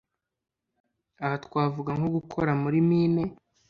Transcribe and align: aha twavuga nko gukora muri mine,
aha 1.23 1.37
twavuga 1.45 1.91
nko 1.97 2.07
gukora 2.17 2.51
muri 2.61 2.77
mine, 2.89 3.23